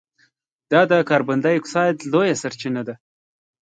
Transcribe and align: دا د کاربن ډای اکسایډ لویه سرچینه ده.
دا 0.71 0.81
د 0.91 0.93
کاربن 1.09 1.37
ډای 1.43 1.55
اکسایډ 1.59 1.97
لویه 2.11 2.35
سرچینه 2.41 2.81
ده. 2.87 2.95